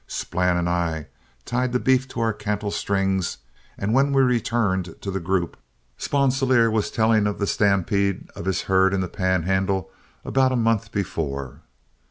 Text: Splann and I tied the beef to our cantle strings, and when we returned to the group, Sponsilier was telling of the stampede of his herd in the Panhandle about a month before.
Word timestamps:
Splann 0.07 0.57
and 0.57 0.67
I 0.67 1.09
tied 1.45 1.73
the 1.73 1.79
beef 1.79 2.07
to 2.07 2.21
our 2.21 2.33
cantle 2.33 2.71
strings, 2.71 3.37
and 3.77 3.93
when 3.93 4.11
we 4.13 4.23
returned 4.23 4.95
to 4.99 5.11
the 5.11 5.19
group, 5.19 5.55
Sponsilier 5.99 6.71
was 6.71 6.89
telling 6.89 7.27
of 7.27 7.37
the 7.37 7.45
stampede 7.45 8.27
of 8.35 8.45
his 8.45 8.61
herd 8.63 8.95
in 8.95 9.01
the 9.01 9.07
Panhandle 9.07 9.91
about 10.25 10.51
a 10.51 10.55
month 10.55 10.91
before. 10.91 11.61